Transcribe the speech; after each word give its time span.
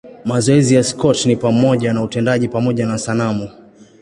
Mazoezi 0.25 0.75
ya 0.75 0.83
Scott 0.83 1.25
ni 1.25 1.35
pamoja 1.35 1.93
na 1.93 2.03
utendaji 2.03 2.47
pamoja 2.47 2.85
na 2.85 2.97
sanamu. 2.97 3.49